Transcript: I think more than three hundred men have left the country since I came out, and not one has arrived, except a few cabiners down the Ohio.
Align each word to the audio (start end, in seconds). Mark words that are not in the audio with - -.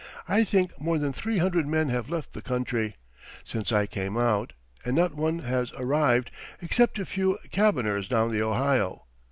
I 0.27 0.43
think 0.43 0.81
more 0.81 0.97
than 0.97 1.13
three 1.13 1.37
hundred 1.37 1.67
men 1.67 1.89
have 1.89 2.09
left 2.09 2.33
the 2.33 2.41
country 2.41 2.95
since 3.43 3.71
I 3.71 3.85
came 3.85 4.17
out, 4.17 4.53
and 4.83 4.95
not 4.95 5.13
one 5.13 5.37
has 5.43 5.71
arrived, 5.77 6.31
except 6.59 6.97
a 6.97 7.05
few 7.05 7.37
cabiners 7.51 8.07
down 8.09 8.31
the 8.31 8.41
Ohio. 8.41 9.03